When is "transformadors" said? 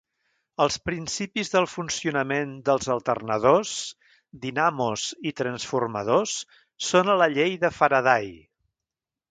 5.43-6.37